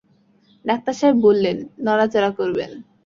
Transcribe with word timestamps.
Doctor 0.65 0.93
সাহেব 0.93 1.15
বললেন, 1.19 1.57
নড়াচড়া 1.85 2.29
করবেন। 2.39 2.71